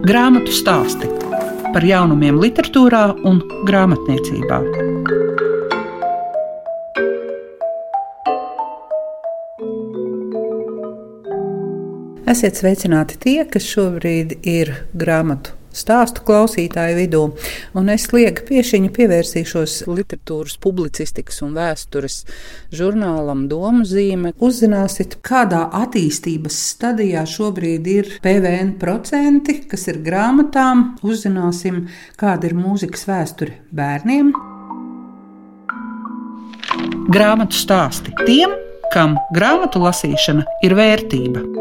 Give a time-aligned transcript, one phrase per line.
[0.00, 1.08] Grāmatu stāsti
[1.74, 4.60] par jaunumiem, literatūrā un grāmatniecībā.
[12.32, 17.22] Esiet sveicināti tie, kas šobrīd ir grāmatu stāstu klausītāju vidū,
[17.78, 22.22] un es lieka piešiņu pievērsīšos literatūras, publicistikas un vēstures
[22.74, 24.34] žurnālam Domu zīme.
[24.40, 30.94] Uzzināsiet, kādā attīstības stadijā šobrīd ir PVN procenti, kas ir grāmatām.
[31.06, 31.86] Uzzināsim,
[32.20, 34.32] kāda ir mūzikas vēsture bērniem.
[37.10, 38.54] Grāmatu stāsti tiem,
[38.94, 41.59] kam grāmatu lasīšana ir vērtība.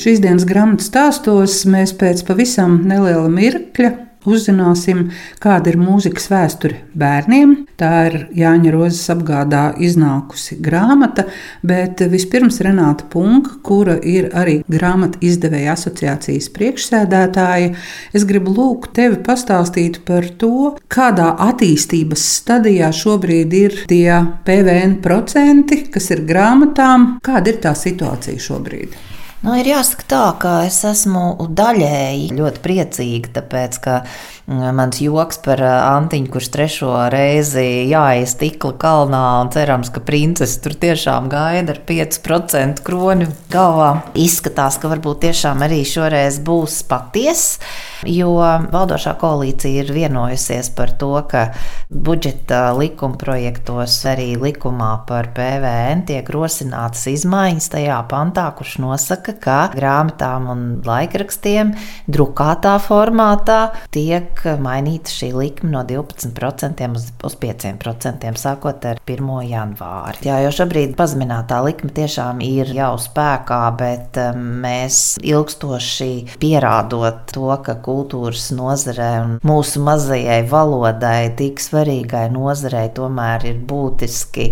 [0.00, 3.90] Šīs dienas grāmatas stāstos mēs pēc pavisam neliela mirkļa
[4.28, 7.52] uzzināsim, kāda ir mūzikas vēsture bērniem.
[7.80, 11.26] Tā ir Jāņa Rozes apgādā iznākusi grāmata,
[11.60, 17.74] bet vispirms Renāta Punka, kura ir arī grāmatu izdevēja asociācijas priekšsēdētāja,
[18.16, 25.84] es gribu lūgt tevi pastāstīt par to, kādā attīstības stadijā šobrīd ir tie PVN procenti,
[25.92, 29.09] kas ir grāmatām, kāda ir tā situācija šobrīd.
[29.40, 35.38] Nu, ir jāsaka tā, ka es esmu daļēji ļoti priecīga, tāpēc ka mm, mans joks
[35.40, 41.72] par Antiņu, kurš trešo reizi jāies stikla kalnā un cerams, ka princese tur tiešām gaida
[41.72, 47.64] ar 5% kroņu galvā, izskatās, ka varbūt tiešām arī šoreiz būs patiesa,
[48.04, 51.46] jo valdošā koalīcija ir vienojusies par to, ka
[51.88, 59.70] budžeta likuma projektos arī likumā par PVN tiek rosinātas izmaiņas tajā pantā, kurš nosaka, saka,
[59.70, 61.72] ka grāmatām un laikrakstiem
[62.10, 69.30] drukātā formātā tiek mainīta šī likme no 12% uz, uz 5% sākot ar 1.
[69.48, 70.24] janvāri.
[70.26, 77.48] Jā, jo šobrīd pazeminātā likme tiešām ir jau spēkā, bet um, mēs ilgstoši pierādot to,
[77.64, 84.50] ka kultūras nozarē un mūsu mazajai valodai tik svarīgai nozarei tomēr ir būtiski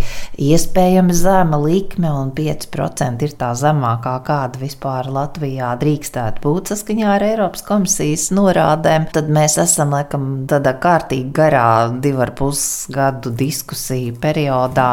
[0.49, 7.25] iespējami zema likme un 5% ir tā zemākā, kāda vispār Latvijā drīkstētu būt saskaņā ar
[7.25, 12.61] Eiropas komisijas norādēm, tad mēs esam laikam tādā kārtīgi garā divu ar pus
[12.93, 14.91] gadu diskusiju periodā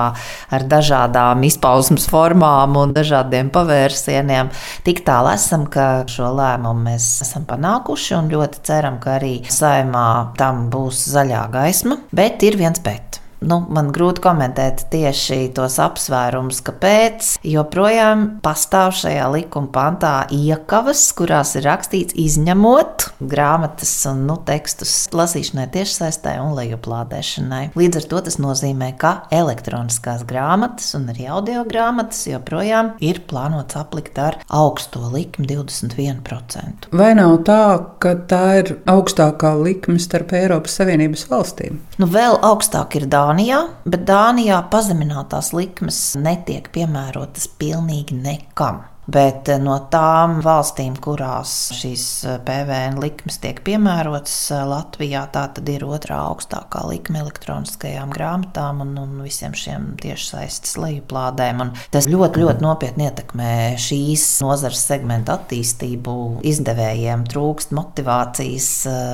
[0.55, 4.53] ar dažādām izpausmes formām un dažādiem pavērsieniem.
[4.87, 10.07] Tik tālu esam, ka šo lēmumu mēs esam panākuši un ļoti ceram, ka arī saimā
[10.39, 13.14] tam būs zaļā gaisma, bet ir viens bet
[13.47, 17.35] nu, man grūti komentēt tieši tos apsvērumus, kāpēc.
[17.45, 25.67] Joprojām pastāv šajā likuma pantā iekavas, kurās ir rakstīts izņemot grāmatas un nu, tekstus lasīšanai
[25.73, 27.63] tiešsaistē un lejuplādēšanai.
[27.77, 33.77] Līdz ar to tas nozīmē, ka elektroniskās grāmatas un arī audio grāmatas joprojām ir plānots
[33.79, 36.89] aplikt ar augsto likmi 21%.
[36.95, 37.61] Vai nav tā,
[38.03, 41.79] ka tā ir augstākā likme starp Eiropas Savienības valstīm?
[42.01, 43.34] Nu, vēl augstāk ir Dānija.
[43.35, 48.77] Dānijā, bet Dānijā pazeminātās likmes netiek piemērotas pilnīgi nekam.
[49.05, 55.45] Bet eh, no tām valstīm, kurās šīs eh, PVN likmes tiek piemērotas, eh, Latvijā tā
[55.69, 61.61] ir otrā augstākā likme elektroniskajām grāmatām un, un visiem šiem tiešsaistes lejuplādēm.
[61.61, 63.51] Un tas ļoti, ļoti nopietni ietekmē
[63.81, 66.17] šīs nozares segmenta attīstību.
[66.45, 68.69] Izdevējiem trūkst motivācijas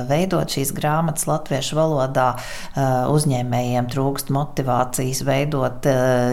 [0.08, 2.30] veidot šīs grāmatas latviešu valodā,
[3.12, 5.88] uzņēmējiem trūkst motivācijas veidot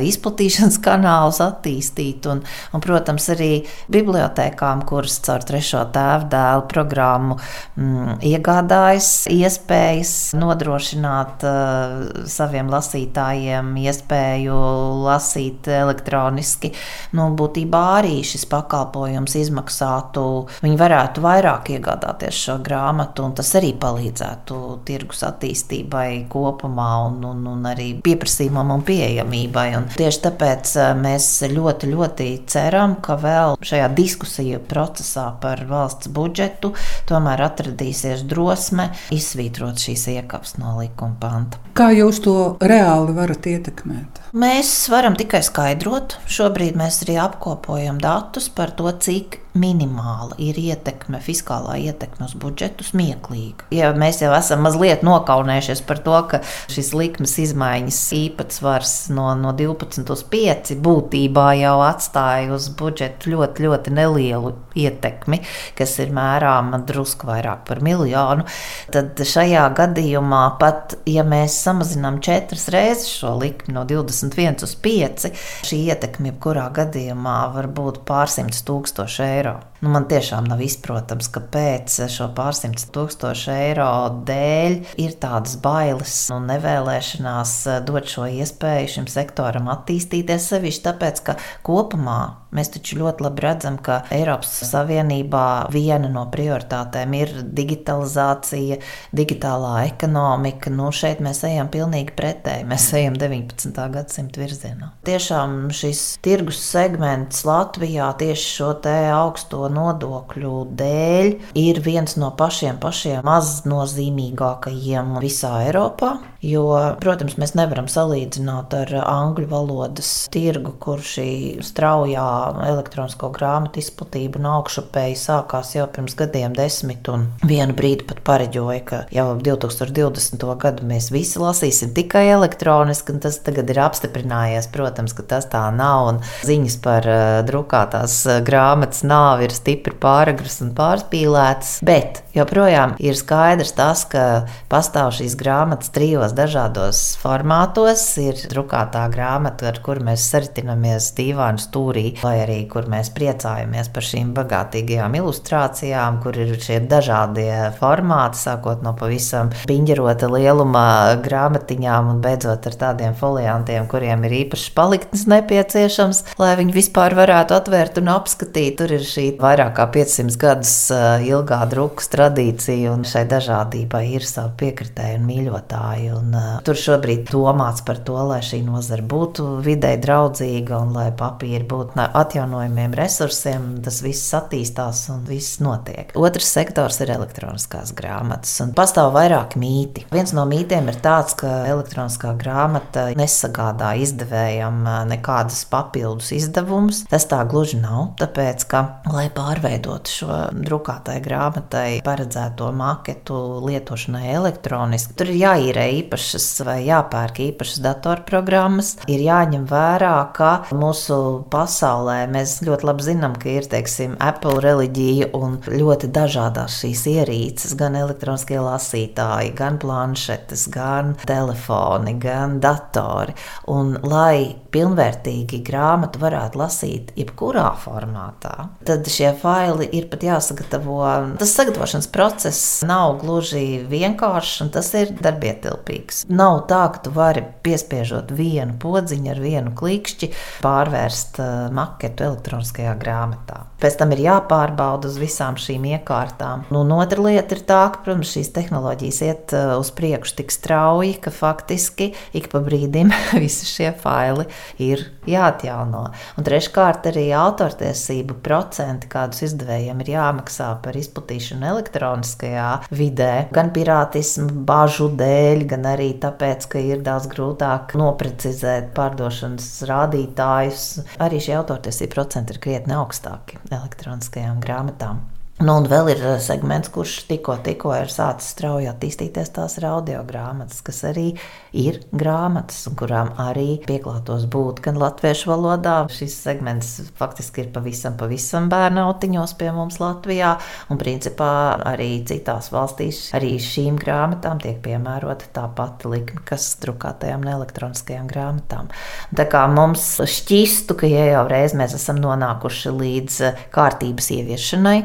[0.08, 2.44] izplatīšanas kanālus, attīstīt un,
[2.76, 3.58] un protams, arī arī
[3.92, 7.38] bibliotekām, kuras caur trešo tēvu dēlu programmu
[7.76, 14.60] mm, iegādājas iespējas nodrošināt uh, saviem lasītājiem iespēju
[15.06, 16.72] lasīt elektroniski.
[17.18, 20.26] Nu, būtībā arī šis pakalpojums izmaksātu,
[20.64, 27.44] viņi varētu vairāk iegādāties šo grāmatu, un tas arī palīdzētu tirgus attīstībai kopumā un, un,
[27.50, 29.68] un arī pieprasījumam un pieejamībai.
[29.80, 35.64] Un tieši tāpēc uh, mēs ļoti, ļoti ceram, ka vēl vēl šajā diskusiju procesā par
[35.70, 36.74] valsts budžetu
[37.10, 41.62] tomēr atradīsies drosme izsvītrot šīs iekavas no likuma panta.
[41.78, 44.24] Kā jūs to reāli varat ietekmēt?
[44.30, 46.20] Mēs varam tikai skaidrot.
[46.30, 52.86] Šobrīd mēs arī apkopojam datus par to, cik minimāla ir ietekme, fiskālā ietekme uz budžetu,
[52.86, 53.66] smieklīga.
[53.74, 59.54] Ja mēs jau esam mazliet nokaunējušies par to, ka šis likmes izmaiņas īpatsvars no, no
[59.58, 65.42] 12 uz 5 būtībā jau atstāja uz budžetu ļoti, ļoti nelielu ietekmi,
[65.78, 68.46] kas ir mērāma drusku vairāk par miljonu,
[68.94, 73.86] tad šajā gadījumā pat, ja mēs samazinām četras reizes šo likmi no
[74.24, 75.30] 21 uz 5,
[75.68, 79.60] šī ietekme jebkurā gadījumā var būt pārsimts tūkstoši eiro.
[79.80, 83.92] Nu, man tiešām nav izprotams, kāpēc šo pārsimts tūkstošu eiro
[84.28, 87.54] dēļ ir tādas bailes un nevēlēšanās
[87.88, 90.50] dot šo iespēju šim sektoram attīstīties.
[90.52, 97.14] Sevišķi tāpēc, ka kopumā Mēs taču ļoti labi redzam, ka Eiropas Savienībā viena no prioritātēm
[97.20, 98.80] ir digitalizācija,
[99.14, 100.74] digitālā ekonomika.
[100.74, 102.66] Nu, šeit mēs ejam pilnīgi pretēji.
[102.70, 103.78] Mēs ejam 19.
[103.94, 104.90] gadsimta virzienā.
[105.06, 108.72] Tiešām šis tirgus segments Latvijā tieši šo
[109.14, 116.18] augsto nodokļu dēļ ir viens no pašiem, pašiem maznozīmīgākajiem visā Eiropā.
[116.40, 122.28] Jo, protams, mēs nevaram salīdzināt ar angļu valodas tirgu, kur šī straujā
[122.64, 128.84] elektronisko grāmatu izplatība un augšupēji sākās jau pirms gadiem desmit, un vienu brīdi pat pareģoja,
[128.88, 130.46] ka jau 2020.
[130.64, 135.66] gadu mēs visi lasīsim tikai elektroniski, un tas tagad ir apstiprinājies, protams, ka tas tā
[135.76, 142.24] nav, un ziņas par uh, drukātās uh, grāmatas nāvi ir stipri pāragras un pārspīlētas, bet
[142.38, 144.26] joprojām ir skaidrs tas, ka
[144.72, 152.06] pastāv šīs grāmatas trijos dažādos formātos, ir drukātā grāmata, ar kuru mēs saritinamies dīvānu stūrī,
[152.24, 158.84] vai arī kur mēs priecājamies par šīm bagātīgajām ilustrācijām, kur ir šie dažādie formāti, sākot
[158.86, 160.86] no pavisam piņģerota lieluma
[161.26, 167.58] grāmatiņām un beidzot ar tādiem foliantiem, kuriem ir īpašs paliktnes nepieciešams, lai viņi vispār varētu
[167.58, 168.78] atvērt un apskatīt.
[168.80, 174.26] Tur ir šī vairāk kā 500 gadus uh, ilgā drukas tradīcija, un šai dažādībai ir
[174.28, 176.10] savi piekritēji un mīļotāji.
[176.20, 181.10] Un, uh, tur šobrīd domāts par to, lai šī nozara būtu videi draudzīga un lai
[181.16, 186.12] papīri būtu atjaunojumiem resursiem, tas viss attīstās un viss notiek.
[186.20, 190.06] Otrs sektors ir elektroniskās grāmatas, un pastāv vairāki mīti.
[190.14, 197.04] Viens no mītiem ir tāds, ka elektroniskā grāmata nesagādā izdevējam nekādas papildus izdevumus.
[197.10, 198.84] Tas tā gluži nav, tāpēc, ka,
[199.14, 207.40] lai pārveidotu šo drukātai grāmatai paredzēto maketu lietošanai elektroniski, tur ir jāīrē īpašas vai jāpērk
[207.44, 214.18] īpašas datorprogrammas, ir jāņem vērā, ka mūsu pasaulē mēs ļoti labi zinām, ka ir teiksim,
[214.20, 222.58] Apple reliģija un ļoti dažādas šīs ierīces, gan elektroniskie lasītāji, gan planšetes, gan telefoni, gan
[222.64, 223.38] datori.
[223.70, 231.00] Un, lai pilnvērtīgi grāmatu varētu lasīt jebkurā formātā, tad šie faili ir pat jāsagatavo.
[231.40, 236.26] Tas sagatavošanas process nav gluži vienkāršs un tas ir darbietilpīgs.
[236.30, 240.32] Nav tā, ka tu vari piespiežot vienu podziņu ar vienu klikšķi,
[240.66, 243.69] pārvērst uh, maketu elektroniskajā grāmatā.
[243.80, 246.66] Pēc tam ir jāpārbauda uz visām šīm iekārtām.
[246.68, 250.52] Nu, un otra lieta ir tā, ka, protams, šīs tehnoloģijas iet uh, uz priekšu tik
[250.52, 254.50] strauji, ka faktiski ik pa brīdim visi šie faili
[254.84, 256.02] ir jāatjauno.
[256.36, 264.66] Un treškārt, arī autortiesību procenti, kādus izdevējiem ir jāmaksā par izplatīšanu elektroniskajā vidē, gan pirātismu
[264.68, 270.86] bāžu dēļ, gan arī tāpēc, ka ir daudz grūtāk noprecizēt pārdošanas rādītājus.
[271.24, 275.26] Arī šie autortiesību procenti ir krietni augstāki elektroniskajām grāmatām.
[275.60, 279.90] Nu, un vēl ir eh, segments, kurš tikko, tikko ir sācis strauji attīstīties, tās ir
[279.90, 281.34] audio grāmatas, kas arī
[281.76, 285.98] ir grāmatas, kurām arī pieklātos būt gan latviešu valodā.
[286.16, 290.54] Šis segments faktiski ir pavisam, pavisam bērnu autiņos pie mums Latvijā,
[290.96, 291.50] un principā
[291.92, 298.32] arī citās valstīs arī šīm grāmatām tiek piemērota tā pati likme, kas drukātajām un elektroniskajām
[298.32, 298.88] grāmatām.
[299.36, 304.98] Tā kā mums šķistu, ka ja jau reiz mēs esam nonākuši līdz eh, kārtības ieviešanai,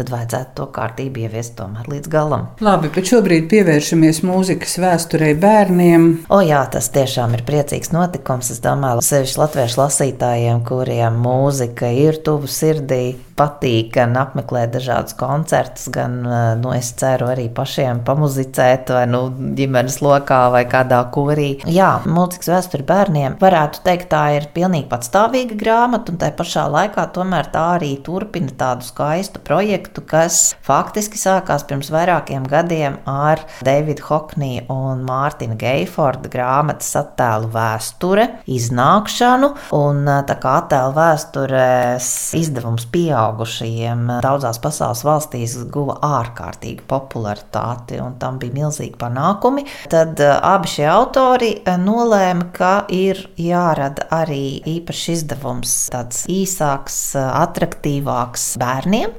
[0.00, 2.46] tad vajadzētu to kārtību ieviest tomēr līdz galam.
[2.64, 6.06] Labi, bet šobrīd pievēršamies mūzikas vēsturei bērniem.
[6.32, 8.52] O jā, tas tiešām ir priecīgs notikums.
[8.54, 13.04] Es domāju, sevišķi latviešu lasītājiem, kuriem mūzika ir tuvu sirdī,
[13.40, 19.22] patīk gan apmeklēt dažādus koncertus, gan, eh, nu, es ceru, arī pašiem pamuzicēt, vai nu,
[19.56, 21.50] ģimenes lokā, vai kādā korī.
[21.64, 27.06] Jā, mūzikas vēsture bērniem varētu teikt, tā ir pilnīgi patstāvīga grāmata, un tā pašā laikā
[27.14, 34.04] tomēr tā arī turpina tādu skaistu projektu, kas faktiski sākās pirms vairākiem gadiem ar Davida
[34.08, 42.88] Hoknija un Mārtiņa Geiforda grāmatas attēlu vēsture iznākšanu, un eh, tā kā attēlu vēstures izdevums
[42.90, 49.66] pieaug pieaugušajiem daudzās pasaules valstīs guva ārkārtīgu popularitāti, un tam bija milzīgi panākumi.
[49.90, 57.14] Tad eh, abi šie autori eh, nolēma, ka ir jārada arī īpašs izdevums, tāds īsāks,
[57.16, 59.14] eh, attraktīvāks bērniem.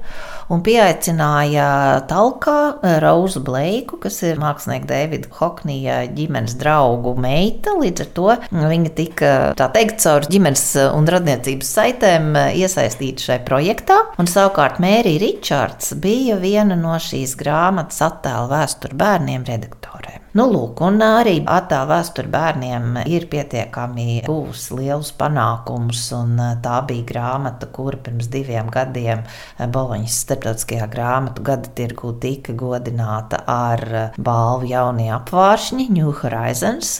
[0.49, 1.67] Un pieaicināja
[2.09, 2.57] talkā
[3.03, 7.75] Rauzu Bleiku, kas ir mākslinieka Davida Hoknija ģimenes draugu meita.
[7.81, 13.99] Līdz ar to viņa tika, tā teikt, caur ģimenes un radniecības saitēm iesaistīta šajā projektā.
[14.21, 19.45] Un savukārt Mērija Ričards bija viena no šīs grāmatas attēlu vēsturi bērniem
[20.01, 20.21] redaktoriem.
[20.33, 26.05] Nu, lūk, un arī attēlu vēsture bērniem ir pietiekami guvusi lielus panākumus.
[26.63, 29.25] Tā bija grāmata, kura pirms diviem gadiem
[29.59, 33.83] Boloņas starptautiskajā grāmatu gada tirgu tika godināta ar
[34.17, 36.93] balvu jaunie apvāršņi, New Horizons.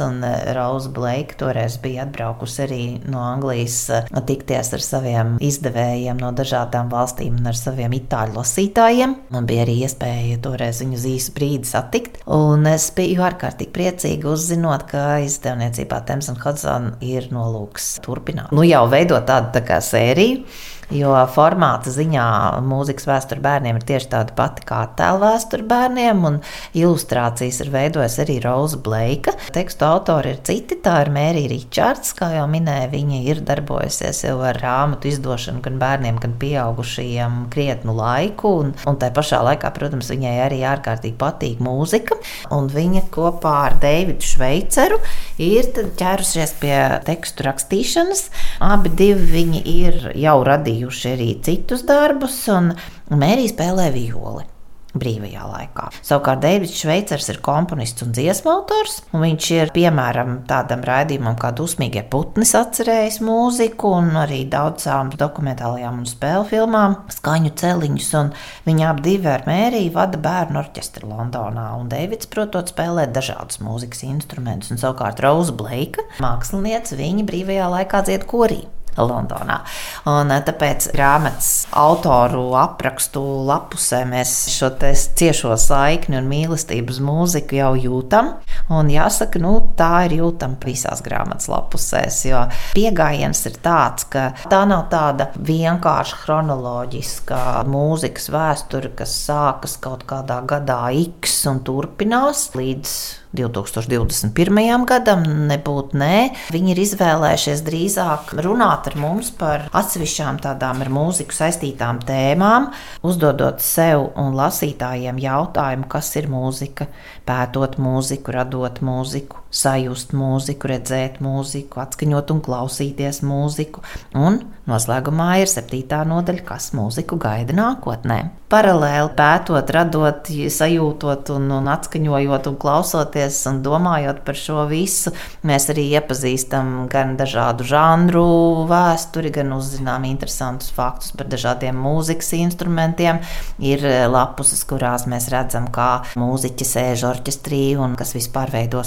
[0.58, 3.86] Rauza Bleika toreiz bija atbraukusi arī no Anglijas
[4.28, 9.16] tikties ar saviem izdevējiem no dažādām valstīm un ar saviem itāļu lasītājiem.
[9.32, 12.20] Man bija arī iespēja toreiz viņu īsu brīdi satikt.
[12.32, 18.54] Un es biju biju ārkārtīgi priecīga uzzinot, ka izdevniecībā Thames Hudson ir nolūks turpināt.
[18.56, 20.44] Nu, jau veidot tādu tā kā sēriju
[20.92, 22.24] Jo formāta ziņā
[22.68, 26.40] mūzikas vēsture bērniem ir tieši tāda pati kā tēla vēsture bērniem, un
[26.76, 29.32] ilustrācijas ir veidojusi arī Roza Bleika.
[29.56, 34.36] Tekstu autori ir citi, tā ir Mērija Ričards, kā jau minēja, viņa ir darbojusies jau
[34.44, 40.12] ar grāmatu izdošanu gan bērniem, gan pieaugušajiem krietnu laiku, un, un tā pašā laikā, protams,
[40.12, 42.20] viņai arī ārkārtīgi patīk mūzika,
[42.52, 45.00] un viņa kopā ar Deividu Šveiceru
[45.40, 46.76] ir ķērusies pie
[47.08, 48.28] tekstu rakstīšanas.
[48.68, 52.74] Abi viņi ir jau radījuši radījuši arī citus darbus, un
[53.12, 54.48] Mērija spēlē violi
[54.92, 55.86] brīvajā laikā.
[56.04, 61.54] Savukārt Deivids Šveicers ir komponists un dziesmu autors, un viņš ir piemēram tādam raidījumam kā
[61.56, 68.34] Dusmīgie putnis atcerējis mūziku un arī daudzām dokumentālajām un spēļu filmām, skaņu celiņus, un
[68.68, 74.04] viņa ap divi ar mēriju vada bērnu orķestri Londonā, un Deivids, protams, spēlē dažādus mūzikas
[74.10, 78.66] instrumentus, un savukārt Rauza Bleika, mākslinieca, viņa brīvajā laikā dzied korī.
[78.98, 79.62] Londonā.
[80.10, 84.72] Un, eh, tāpēc grāmatas autoru aprakstu lapusē mēs šo
[85.16, 88.34] ciešo saikni un mīlestību uz mūziku jau jūtam.
[88.70, 92.26] Un jāsaka, nu, tā ir jūtama visās grāmatas lapusēs.
[92.30, 100.06] Jo pieejams ir tāds, ka tā nav tāda vienkārša chronoloģiska mūzikas vēsture, kas sākas kaut
[100.10, 104.86] kādā gadā X un turpinās līdz 2021.
[104.90, 106.16] gadam, nebūtu nē.
[106.54, 112.72] Viņi ir izvēlējušies drīzāk runāt ar mums par atsevišķām tādām ar mūziku saistītām tēmām,
[113.08, 116.90] uzdodot sev un lasītājiem jautājumu, kas ir mūzika,
[117.28, 123.84] pētot mūziku, radot mūziku, sajust mūziku, redzēt mūziku, atskaņot un klausīties mūziku.
[124.18, 124.42] Un
[124.72, 132.50] noslēgumā ir septītā nodaļa, kas mūziku gaida nākotnē paralēli pētot, radot, sajūtot, un, un atskaņojot
[132.52, 135.14] un klausoties un domājot par šo visu,
[135.48, 138.26] mēs arī iepazīstam gan dažādu žanru
[138.70, 143.22] vēsturi, gan uzzinām interesantus faktus par dažādiem mūzikas instrumentiem.
[143.64, 148.84] Ir lapuses, kurās mēs redzam, kā mūziķi sēž orķestrī un kas vispār veido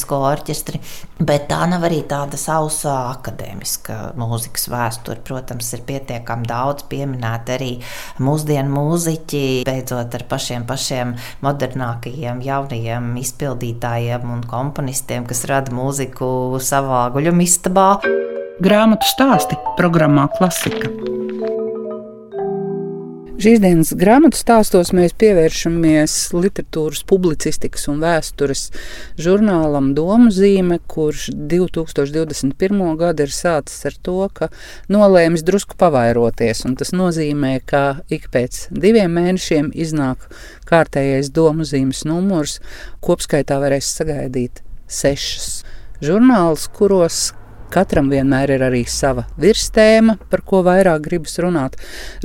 [0.00, 0.80] simfonisko orķestri.
[1.20, 5.20] Bet tā nav arī tāda sausa akadēmiska mūzikas vēsture.
[5.24, 7.80] Protams, ir pietiekami daudz pieminēta arī
[8.18, 17.10] mūsdienu mūziķi, beidzot ar pašiem, pašiem modernākajiem, jaunajiem izpildītājiem un komponistiem, kas rada mūziku savā
[17.14, 18.00] guļamistabā.
[18.60, 21.49] Grāmatu stāsti programmā Klasika.
[23.40, 28.66] Šīs dienas grāmatu stāstos mēs pievēršamies literatūras, publicistikas un vēstures
[29.16, 32.82] žurnālam Domu zīme, kurš 2021.
[33.00, 34.50] gadu ir sācis ar to, ka
[34.92, 36.66] nolēmis drusku pavairoties.
[36.82, 40.28] Tas nozīmē, ka ik pēc diviem mēnešiem iznāk
[40.68, 42.58] kārtējais Domu zīmes numurs.
[43.00, 45.62] Kopskaitā varēs sagaidīt sešas
[46.04, 47.30] žurnālus, kuros
[47.70, 51.76] Katram vienmēr ir arī sava virstēma, par ko vairāk gribas runāt.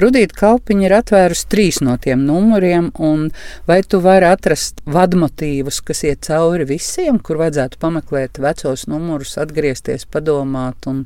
[0.02, 3.28] Rudīta Kalpiņa ir atvērusi trīs no tiem numuriem, un
[3.70, 10.08] vai tu vari atrast vadmotīvus, kas iet cauri visiem, kur vajadzētu pameklēt vecos numurus, atgriezties,
[10.10, 11.06] padomāt un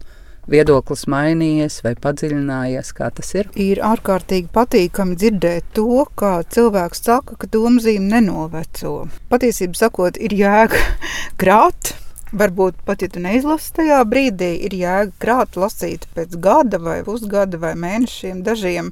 [0.49, 3.49] viedoklis mainījies vai padziļinājies, kā tas ir?
[3.59, 9.09] Ir ārkārtīgi patīkami dzirdēt to, kā cilvēks saka, ka domzīme nenoveco.
[9.29, 10.79] Patiesībā sakot, ir jēga
[11.41, 11.93] krāt
[12.29, 17.57] Varbūt pat, ja tu neizlasi tajā brīdī, ir jēga krāt lasīt pēc gada vai pusgada
[17.57, 18.91] vai mēnešiem dažiem,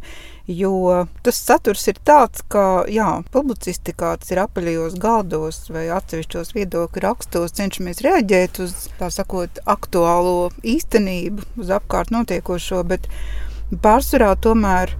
[0.50, 7.06] jo tas saturs ir tāds, ka, jā, publicistikā tas ir apaļajos galdos vai atsevišķos viedokļu
[7.06, 13.06] rakstos cenšamies reaģēt uz, tā sakot, aktuālo īstenību, uz apkārt notiekošo, bet
[13.86, 14.98] pārsvarā tomēr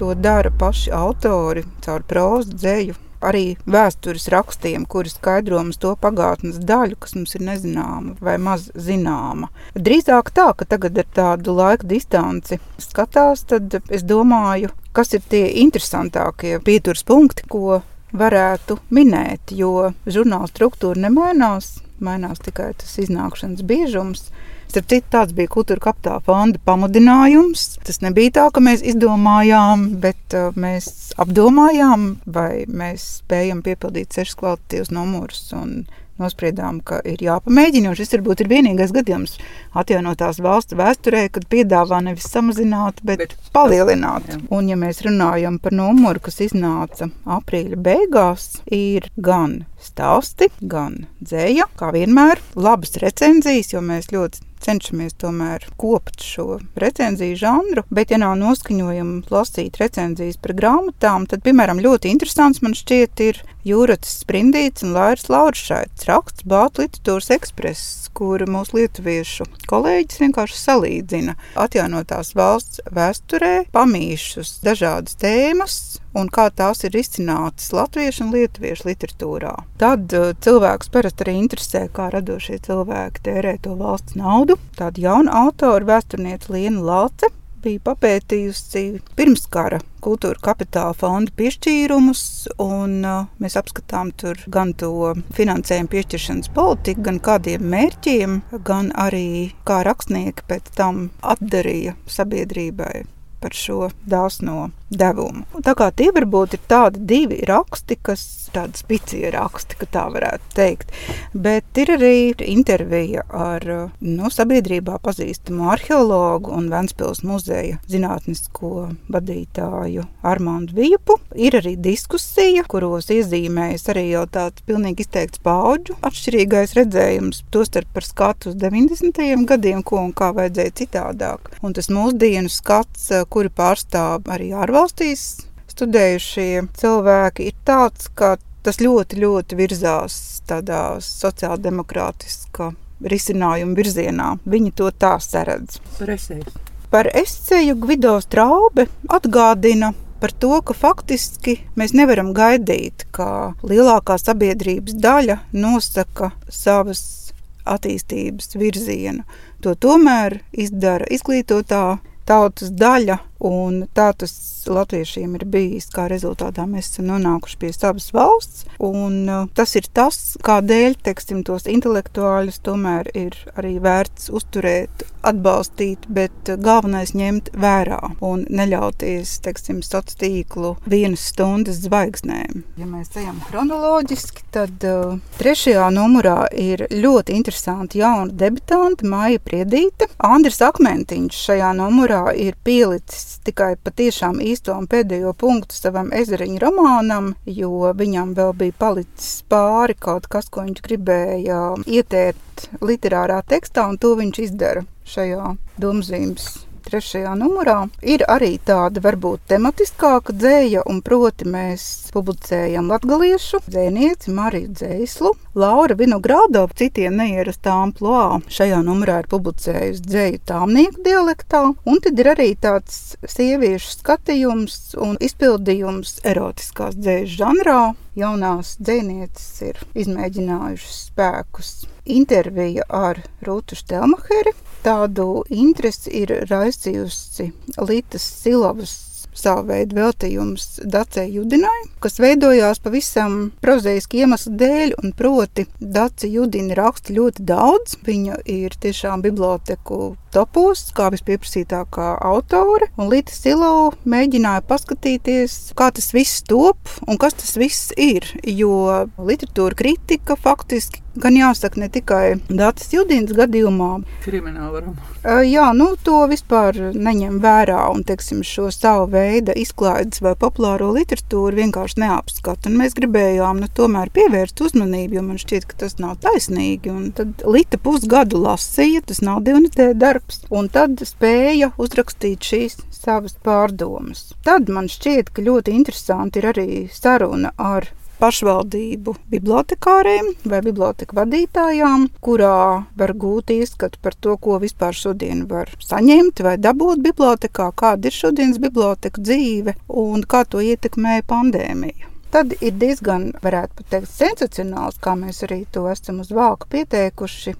[0.00, 2.96] to dara paši autori caur prózu, dzēju,
[3.26, 8.68] arī vēstures rakstiem, kuri skaidro mums to pagātnes daļu, kas mums ir nezināma vai maz
[8.74, 9.50] zināma.
[9.74, 15.46] Drīzāk tā, ka tagad ar tādu laika distanci skatās, tad es domāju, kas ir tie
[15.64, 17.80] interesantākie pieturas punkti, ko
[18.14, 24.28] varētu minēt, jo žurnāla struktūra nemainās, mainās tikai tas iznākšanas biežums.
[24.70, 27.76] Starp citu, tāds bija kultūra kapitāla fonda pamudinājums.
[27.86, 34.38] Tas nebija tā, ka mēs izdomājām, bet uh, mēs apdomājām, vai mēs spējam piepildīt sešas
[34.40, 35.44] kvalitatīvas numurus.
[35.54, 35.84] Un
[36.20, 37.94] nospriedām, ka ir jāpamēģina.
[37.98, 39.36] Šis varbūt ir vienīgais gadījums
[39.74, 44.30] atjaunotās valsts vēsturē, kad piedāvā nevis samazināt, bet, bet palielināt.
[44.30, 44.40] Jā.
[44.54, 51.68] Un, ja mēs runājam par numuru, kas iznāca aprīļa beigās, ir gan stāsti, gan dzēja,
[51.78, 58.20] kā vienmēr, labas recenzijas, jo mēs ļoti cenšamies tomēr kopt šo recenziju žanru, bet, ja
[58.22, 64.84] nav noskaņojama lasīt recenzijas par grāmatām, tad, piemēram, ļoti interesants man šķiet ir Jūratas Sprindīts
[64.84, 71.36] un Lairs Lauršaits raksts Bāta literatūras ekspress, kur mūsu lietuviešu kolēģis vienkārši salīdzina.
[71.60, 75.78] Atjaunotās valsts vēsturē pamīšus dažādas tēmas
[76.14, 79.54] un kā tās ir izcinātas latviešu un lietuviešu literatūrā.
[79.80, 84.58] Tad uh, cilvēks parasti arī interesē, kā radošie cilvēki tērē to valsts naudu.
[84.78, 87.32] Tāda jauna autora vēsturniece Liena Lāce
[87.64, 88.82] bija papētījusi
[89.16, 92.24] pirmskara kultūra kapitāla fonda piešķīrumus,
[92.60, 99.54] un uh, mēs apskatām tur gan to finansējumu piešķiršanas politiku, gan kādiem mērķiem, gan arī
[99.68, 103.06] kā rakstnieki pēc tam atdarīja sabiedrībai
[103.44, 105.44] par šo dāsno devumu.
[105.64, 108.24] Tā kā tie varbūt ir tādi divi raksti, kas
[108.54, 110.92] tādi spicie raksti, ka tā varētu teikt.
[111.34, 113.66] Bet ir arī intervija ar
[113.98, 121.18] no, sabiedrībā pazīstamu arheologu un Ventspils muzeja zinātnisko vadītāju Armāndu Vīpu.
[121.34, 128.06] Ir arī diskusija, kuros iezīmējas arī jau tāds pilnīgi izteikts paudžu atšķirīgais redzējums, tostarp par
[128.06, 129.20] skatu uz 90.
[129.48, 131.50] gadiem, ko un kā vajadzēja citādāk.
[131.64, 134.52] Un tas mūsdienu skats, kuri pārstāv arī
[134.84, 144.28] ārvalstīs studējušie cilvēki, ir tāds, ka tas ļoti, ļoti virzās tādā sociāldemokrātiskā risinājuma virzienā.
[144.44, 145.80] Viņi to tā saredz.
[145.96, 146.52] Par esēju.
[146.92, 155.00] Par esēju Gvido Straube atgādina par to, ka faktiski mēs nevaram gaidīt, ka lielākā sabiedrības
[155.00, 157.32] daļa nosaka savas
[157.64, 159.24] attīstības virzienu.
[159.64, 164.34] To tomēr izdara izglītotā tautas daļa, un tā tas
[164.70, 165.90] latviešiem ir bijis.
[165.94, 171.42] Kā rezultātā mēs esam nonākuši pie savas valsts, un uh, tas ir tas, kādēļ teiksim,
[171.46, 179.82] tos intelektuāļus tomēr ir arī vērts uzturēt, atbalstīt, bet galvenais ņemt vērā un neļauties teiksim,
[179.84, 182.64] sociālo tīklu vienas stundas zvaigznēm.
[182.80, 190.08] Ja mēs ejam chronoloģiski, tad uh, trešajā numurā ir ļoti interesanti jauna debitante Maija Priedīte.
[190.24, 197.32] Andris Akmentiņš šajā numurā ir pielicis tikai patiešām īsto un pēdējo punktu savam ezeriņu romānam,
[197.46, 203.98] jo viņam vēl bija palicis pāri kaut kas, ko viņš gribēja ietērt literārā tekstā, un
[203.98, 207.78] to viņš izdara šajā domzīmes trešajā numurā.
[208.02, 215.32] Ir arī tāda varbūt tematiskāka dzēja, un proti mēs publicējam latgaliešu dzēnieci Mariju Dzēslu.
[215.54, 222.32] Laura Vinogrādova citiem neierastā amplua šajā numurā ir publicējusi dzēju tāmnieku dialektā, un tad ir
[222.34, 227.80] arī tāds sieviešu skatījums un izpildījums erotiskās dzējas žanrā.
[228.18, 231.74] Jaunās dzēnieces ir izmēģinājušas spēkus.
[232.04, 234.52] Intervija ar Rūtu Štelmacheri,
[234.84, 238.94] tādu interesi ir raisījusi Lītas Silavas
[239.34, 246.76] savu veidu veltījums Dacei Judinai, kas veidojās pavisam prozaiski iemeslu dēļ, un proti Dace Judina
[246.78, 247.98] raksta ļoti daudz.
[248.06, 256.12] Viņa ir tiešām biblioteku topos, kā vispieprasītākā autore, un Līta Silau mēģināja paskatīties, kā tas
[256.14, 262.40] viss top un kas tas viss ir, jo literatūra kritika faktiski Gan jāsaka, ne tikai
[262.48, 263.90] Dārtas Judīnas gadījumā.
[264.24, 265.42] Krimināla romāna.
[265.46, 271.60] Jā, nu to vispār neņem vērā un, teiksim, šo savu veidu izklaides vai populāro literatūru
[271.62, 272.68] vienkārši neapskata.
[272.68, 276.90] Un mēs gribējām, nu, tomēr pievērst uzmanību, jo man šķiet, ka tas nav taisnīgi.
[276.90, 283.38] Un tad Lita pusgadu lasīja, tas nav divnedēļu darbs, un tad spēja uzrakstīt šīs savas
[283.44, 284.32] pārdomas.
[284.44, 287.88] Tad man šķiet, ka ļoti interesanti ir arī saruna ar
[288.24, 295.74] pašvaldību bibliotekāriem vai biblioteku vadītājām, kurā var gūt ieskatu par to, ko vispār šodien var
[295.84, 302.08] saņemt vai dabūt bibliotekā, kāda ir šodienas biblioteka dzīve un kā to ietekmē pandēmija.
[302.34, 307.54] Tad ir diezgan, varētu teikt, sensacionāls, kā mēs arī to esam uz vāku pieteikuši,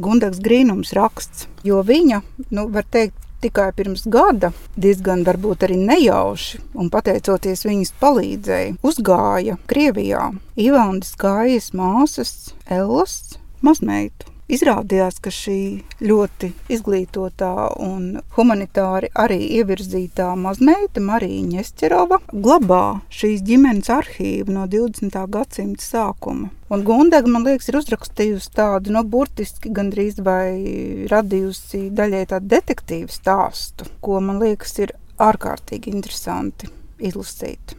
[0.00, 2.22] Gundags Grīnums raksts, jo viņa,
[2.56, 9.58] nu, var teikt, tikai pirms gada, diezgan varbūt arī nejauši, un pateicoties viņas palīdzēji, uzgāja
[9.70, 14.33] Krievijā Ivānas Kājas māsas Ellas mazmeitu.
[14.54, 15.58] Izrādījās, ka šī
[16.04, 17.50] ļoti izglītotā
[17.82, 22.82] un humanitāri arī ievirzītā mazmeita Marija Ņesķerova glabā
[23.14, 25.16] šīs ģimenes arhīvu no 20.
[25.34, 26.52] gadsimta sākuma.
[26.74, 32.50] Un Gundega, man liekas, ir uzrakstījusi tādu, no nu, burtiski gandrīz vai radījusi daļai tādu
[32.54, 37.76] detektīvu stāstu, ko man liekas ir ārkārtīgi interesanti izlasīt.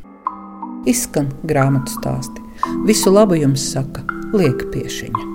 [0.89, 2.43] Izskan grāmatu stāsti.
[2.87, 5.34] Visu labu jums saka Lieka Piešiņa.